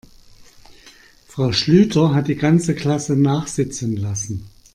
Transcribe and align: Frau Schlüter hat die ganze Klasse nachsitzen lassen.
Frau 1.27 1.51
Schlüter 1.53 2.15
hat 2.15 2.27
die 2.27 2.33
ganze 2.35 2.73
Klasse 2.73 3.15
nachsitzen 3.15 3.95
lassen. 3.95 4.49